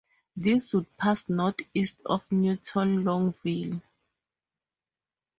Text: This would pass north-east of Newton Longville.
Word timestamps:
This 0.35 0.73
would 0.73 0.97
pass 0.97 1.29
north-east 1.29 2.01
of 2.07 2.31
Newton 2.31 3.03
Longville. 3.03 3.83